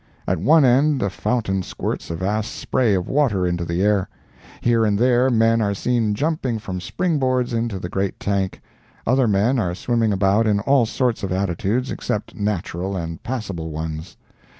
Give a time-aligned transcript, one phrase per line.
[0.27, 4.09] At one end a fountain squirts a vast spray of water into the air.
[4.59, 8.61] Here and there men are seen jumping from spring boards into the great tank;
[9.05, 14.17] other men are swimming about in all sorts of attitudes except natural and passable ones.